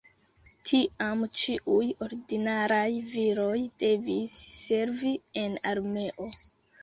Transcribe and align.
Tiam 0.67 1.19
ĉiuj 1.41 1.89
ordinaraj 2.05 2.87
viroj 3.11 3.59
devis 3.85 4.39
servi 4.57 5.13
en 5.45 5.61
armeo. 5.73 6.29